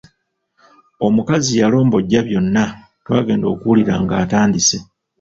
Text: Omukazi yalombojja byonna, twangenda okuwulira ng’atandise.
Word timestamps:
Omukazi 1.07 1.51
yalombojja 1.61 2.19
byonna, 2.27 2.63
twangenda 3.03 3.45
okuwulira 3.53 3.93
ng’atandise. 4.03 4.77